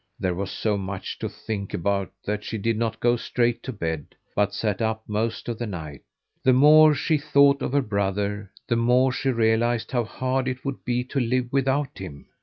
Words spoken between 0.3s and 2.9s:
was so much to think about that she did